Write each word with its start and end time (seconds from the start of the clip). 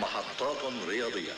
محطات 0.00 0.56
رياضية. 0.88 1.32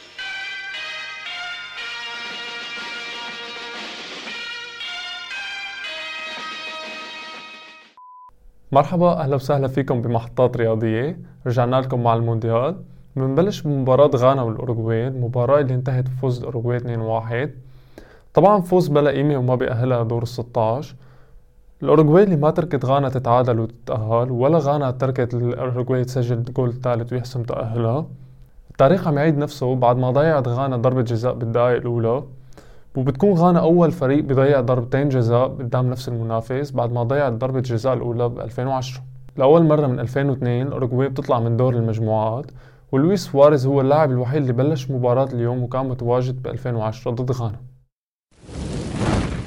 مرحبا 8.73 9.21
أهلا 9.21 9.35
وسهلا 9.35 9.69
فيكم 9.69 10.03
بمحطات 10.03 10.57
رياضية. 10.57 11.21
رجعنا 11.47 11.77
لكم 11.77 12.03
مع 12.03 12.15
المونديال. 12.15 12.83
بنبلش 13.17 13.61
بمباراة 13.61 14.11
غانا 14.17 14.43
والأوروغواي 14.43 15.09
المباراة 15.09 15.61
اللي 15.61 15.75
انتهت 15.75 16.05
بفوز 16.05 16.39
الأوروغواي 16.39 16.77
2-1 16.77 17.51
طبعا 18.35 18.61
فوز 18.61 18.89
بلا 18.89 19.11
قيمة 19.11 19.37
وما 19.37 19.55
بيأهلها 19.55 20.03
دور 20.03 20.23
ال 20.23 20.29
16 20.29 20.95
الأوروغواي 21.83 22.23
اللي 22.23 22.37
ما 22.37 22.51
تركت 22.51 22.85
غانا 22.85 23.09
تتعادل 23.09 23.61
وتتأهل 23.61 24.31
ولا 24.31 24.59
غانا 24.59 24.91
تركت 24.91 25.35
الأوروغواي 25.35 26.05
تسجل 26.05 26.43
جول 26.45 26.73
ثالث 26.73 27.13
ويحسم 27.13 27.43
تأهلها. 27.43 28.07
التاريخ 28.77 29.09
عم 29.09 29.19
يعيد 29.19 29.39
نفسه 29.39 29.75
بعد 29.75 29.97
ما 29.97 30.11
ضيعت 30.11 30.49
غانا 30.49 30.77
ضربة 30.77 31.03
جزاء 31.03 31.35
بالدقائق 31.35 31.77
الأولى 31.77 32.23
وبتكون 32.97 33.33
غانا 33.33 33.61
أول 33.61 33.93
فريق 33.93 34.25
بضيع 34.25 34.61
ضربتين 34.61 35.09
جزاء 35.09 35.49
قدام 35.49 35.91
نفس 35.91 36.09
المنافس 36.09 36.71
بعد 36.71 36.93
ما 36.93 37.03
ضيعت 37.03 37.33
ضربة 37.33 37.61
جزاء 37.61 37.95
الأولى 37.95 38.29
ب 38.29 38.41
2010 38.41 39.03
لأول 39.37 39.65
مرة 39.65 39.87
من 39.87 40.01
2002 40.01 40.67
الأوروغواي 40.67 41.09
بتطلع 41.09 41.41
من 41.41 41.57
دور 41.57 41.75
المجموعات 41.75 42.47
ولويس 42.93 43.25
سواريز 43.25 43.67
هو 43.67 43.81
اللاعب 43.81 44.11
الوحيد 44.11 44.41
اللي 44.41 44.53
بلش 44.53 44.91
مباراة 44.91 45.29
اليوم 45.33 45.63
وكان 45.63 45.89
متواجد 45.89 46.43
ب 46.43 46.47
2010 46.47 47.11
ضد 47.11 47.33
غانا. 47.33 47.61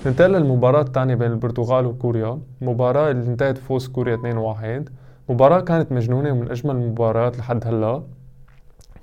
ننتقل 0.06 0.32
للمباراة 0.32 0.82
الثانية 0.82 1.16
بين 1.16 1.32
البرتغال 1.32 1.86
وكوريا. 1.86 2.40
المباراة 2.62 3.12
اللي 3.12 3.28
انتهت 3.32 3.56
بفوز 3.56 3.88
كوريا 3.88 4.16
2-1 4.16 4.90
مباراة 5.30 5.60
كانت 5.60 5.92
مجنونة 5.92 6.32
ومن 6.32 6.52
أجمل 6.52 6.76
المباريات 6.76 7.38
لحد 7.40 7.68
هلأ. 7.68 8.04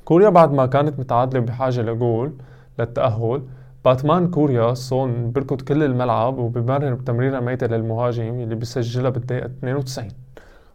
كوريا 0.07 0.29
بعد 0.29 0.53
ما 0.53 0.67
كانت 0.67 0.99
متعادلة 0.99 1.41
بحاجة 1.41 1.83
لجول 1.83 2.33
للتأهل 2.79 3.43
باتمان 3.85 4.29
كوريا 4.31 4.75
سون 4.75 5.31
بيركض 5.31 5.61
كل 5.61 5.83
الملعب 5.83 6.39
وبمرر 6.39 6.95
بتمريرة 6.95 7.41
ميتة 7.41 7.67
للمهاجم 7.67 8.41
اللي 8.41 8.55
بيسجلها 8.55 9.11
بالدقيقة 9.11 9.47
92 9.47 10.09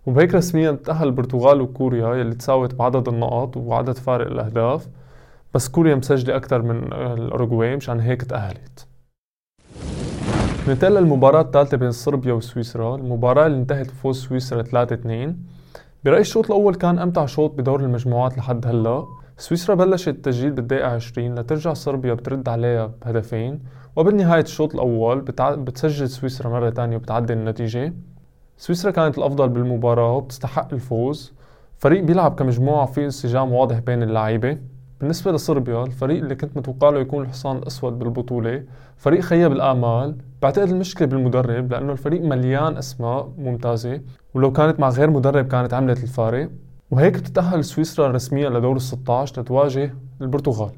وبهيك 0.05 0.35
رسميا 0.35 0.71
تأهل 0.71 1.07
البرتغال 1.07 1.61
وكوريا 1.61 2.15
يلي 2.15 2.35
تساوت 2.35 2.75
بعدد 2.75 3.07
النقط 3.07 3.57
وعدد 3.57 3.97
فارق 3.97 4.27
الأهداف. 4.27 4.87
بس 5.53 5.69
كوريا 5.69 5.95
مسجلة 5.95 6.35
أكثر 6.35 6.61
من 6.61 6.93
الأوروغواي 6.93 7.75
مشان 7.75 7.99
هيك 7.99 8.23
تأهلت. 8.23 8.87
ننتقل 10.67 10.93
للمباراة 10.93 11.41
الثالثة 11.41 11.77
بين 11.77 11.91
صربيا 11.91 12.33
وسويسرا. 12.33 12.95
المباراة 12.95 13.45
اللي 13.45 13.57
انتهت 13.57 13.87
بفوز 13.87 14.27
سويسرا 14.27 14.63
3-2 14.63 15.35
برأيي 16.03 16.21
الشوط 16.21 16.45
الأول 16.45 16.75
كان 16.75 16.99
أمتع 16.99 17.25
شوط 17.25 17.51
بدور 17.51 17.79
المجموعات 17.79 18.37
لحد 18.37 18.67
هلأ. 18.67 19.05
سويسرا 19.37 19.75
بلشت 19.75 20.07
التسجيل 20.07 20.51
بالدقيقة 20.51 20.87
20 20.87 21.35
لترجع 21.35 21.73
صربيا 21.73 22.13
بترد 22.13 22.49
عليها 22.49 22.91
بهدفين 23.05 23.59
وبالنهاية 23.95 24.41
الشوط 24.41 24.73
الأول 24.73 25.21
بتع... 25.21 25.55
بتسجل 25.55 26.09
سويسرا 26.09 26.49
مرة 26.49 26.69
تانية 26.69 26.95
وبتعدل 26.95 27.37
النتيجة. 27.37 27.93
سويسرا 28.57 28.91
كانت 28.91 29.17
الأفضل 29.17 29.49
بالمباراة 29.49 30.15
وبتستحق 30.15 30.73
الفوز. 30.73 31.33
فريق 31.77 32.03
بيلعب 32.03 32.35
كمجموعة 32.35 32.85
فيه 32.85 33.05
انسجام 33.05 33.53
واضح 33.53 33.79
بين 33.79 34.03
اللعيبة. 34.03 34.57
بالنسبة 35.01 35.31
لصربيا 35.31 35.83
الفريق 35.83 36.23
اللي 36.23 36.35
كنت 36.35 36.57
متوقع 36.57 36.89
له 36.89 36.99
يكون 36.99 37.23
الحصان 37.23 37.57
الأسود 37.57 37.99
بالبطولة 37.99 38.63
فريق 38.97 39.19
خيب 39.19 39.51
الآمال 39.51 40.15
بعتقد 40.41 40.69
المشكلة 40.69 41.07
بالمدرب 41.07 41.71
لأنه 41.71 41.91
الفريق 41.91 42.21
مليان 42.21 42.77
أسماء 42.77 43.33
ممتازة 43.37 44.01
ولو 44.33 44.51
كانت 44.51 44.79
مع 44.79 44.89
غير 44.89 45.09
مدرب 45.09 45.47
كانت 45.47 45.73
عملت 45.73 46.03
الفارق. 46.03 46.49
وهيك 46.91 47.17
بتتأهل 47.17 47.63
سويسرا 47.63 48.07
رسميا 48.07 48.49
لدور 48.49 48.75
ال 48.75 48.81
16 48.81 49.41
لتواجه 49.41 49.93
البرتغال. 50.21 50.71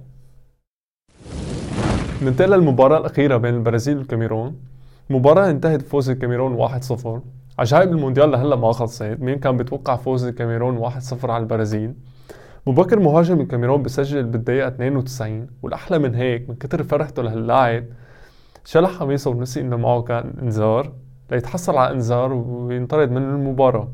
ننتقل 2.21 2.51
للمباراة 2.51 2.97
الأخيرة 2.97 3.37
بين 3.37 3.55
البرازيل 3.55 3.97
والكاميرون. 3.97 4.55
المباراة 5.09 5.49
انتهت 5.49 5.79
بفوز 5.79 6.09
الكاميرون 6.09 6.67
1-0 6.67 7.21
عجائب 7.59 7.91
المونديال 7.91 8.31
لهلا 8.31 8.55
ما 8.55 8.71
خلصت. 8.71 9.03
مين 9.03 9.39
كان 9.39 9.57
بيتوقع 9.57 9.95
فوز 9.95 10.25
الكاميرون 10.25 10.89
1-0 10.89 11.29
على 11.29 11.43
البرازيل؟ 11.43 11.93
مبكر 12.67 12.99
مهاجم 12.99 13.41
الكاميرون 13.41 13.83
بسجل 13.83 14.23
بالدقيقة 14.23 14.67
92 14.67 15.47
والأحلى 15.63 15.99
من 15.99 16.15
هيك 16.15 16.49
من 16.49 16.55
كتر 16.55 16.83
فرحته 16.83 17.21
لهاللاعب 17.23 17.85
شلح 18.65 18.89
قميصه 18.99 19.31
ونسي 19.31 19.61
إنه 19.61 19.77
معه 19.77 20.01
كان 20.01 20.33
إنذار 20.41 20.93
ليتحصل 21.31 21.77
على 21.77 21.93
إنذار 21.93 22.33
وينطرد 22.33 23.11
من 23.11 23.17
المباراة. 23.17 23.87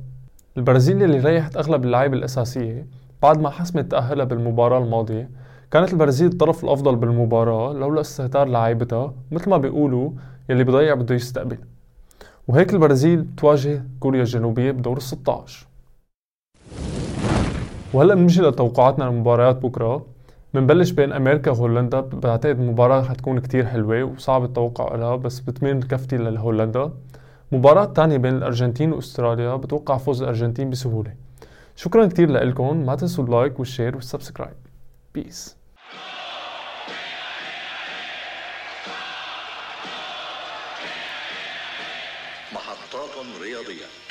البرازيل 0.58 1.04
اللي 1.04 1.20
ريحت 1.20 1.58
أغلب 1.58 1.86
اللعيبة 1.86 2.18
الأساسية 2.18 2.88
بعد 3.22 3.42
ما 3.42 3.50
حسمت 3.50 3.92
تأهلها 3.92 4.26
بالمباراة 4.26 4.84
الماضية 4.84 5.30
كانت 5.72 5.94
البرازيل 5.94 6.28
الطرف 6.28 6.64
الأفضل 6.64 6.96
بالمباراة 6.96 7.74
لولا 7.74 8.02
استهتار 8.02 8.48
لعيبتها 8.48 9.14
مثل 9.32 9.50
ما 9.50 9.58
بيقولوا 9.58 10.12
يلي 10.50 10.64
بضيع 10.64 10.94
بده 10.94 11.16
يستقبل. 11.16 11.58
وهيك 12.48 12.74
البرازيل 12.74 13.22
بتواجه 13.22 13.84
كوريا 14.00 14.22
الجنوبية 14.22 14.72
بدور 14.72 14.98
ال 14.98 15.02
16 15.02 15.69
وهلا 17.94 18.16
بنجي 18.16 18.42
لتوقعاتنا 18.42 19.04
لمباريات 19.04 19.56
بكرة. 19.56 20.06
بنبلش 20.54 20.92
بين 20.92 21.14
أمريكا 21.14 21.52
وهولندا. 21.52 22.00
بعتقد 22.00 22.60
المباراة 22.60 23.02
حتكون 23.02 23.40
كتير 23.40 23.66
حلوة 23.66 24.04
وصعب 24.04 24.44
التوقع 24.44 24.96
لها 24.96 25.16
بس 25.16 25.40
بتميل 25.40 25.84
كفتي 25.84 26.18
لهولندا. 26.18 26.94
مباراة 27.52 27.86
تانية 27.86 28.18
بين 28.18 28.38
الأرجنتين 28.38 28.94
وأستراليا. 28.94 29.56
بتوقع 29.56 29.98
فوز 29.98 30.22
الأرجنتين 30.22 30.70
بسهولة. 30.70 31.14
شكرا 31.76 32.06
كتير 32.06 32.32
لكم 32.32 32.86
ما 32.86 32.96
تنسوا 32.96 33.24
ال 33.24 33.31
like 33.31 33.60
وال 33.60 33.70
share 33.70 33.96
وال 33.96 34.06
subscribe. 34.06 34.58
Peace 35.14 35.56
محطات 42.54 43.26
رياضية. 43.42 44.09